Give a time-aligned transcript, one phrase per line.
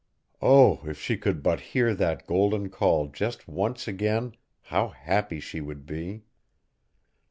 [0.41, 0.81] Oh!
[0.87, 5.85] if she could but hear that golden call just once again how happy she would
[5.85, 6.23] be!